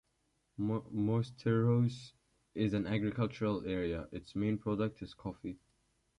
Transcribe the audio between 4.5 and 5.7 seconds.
product is coffee.